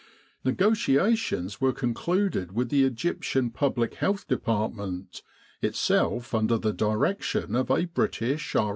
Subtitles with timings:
[0.43, 5.21] Negotiations were concluded with the Egyptian Public Health Depart ment
[5.61, 8.69] itself under the direction of a British R.